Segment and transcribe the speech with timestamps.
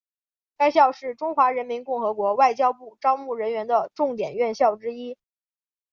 [0.57, 5.15] 该校是中华人民共和国外交部招募人员的重点院校之一。